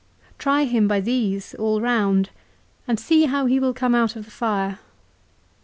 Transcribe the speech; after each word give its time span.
Try 0.39 0.63
him 0.63 0.87
by 0.87 0.99
these 0.99 1.53
all 1.59 1.79
round 1.79 2.31
and 2.87 2.99
see 2.99 3.25
how 3.25 3.45
he 3.45 3.59
will 3.59 3.71
come 3.71 3.93
out 3.93 4.15
of 4.15 4.25
the 4.25 4.31
fire. 4.31 4.79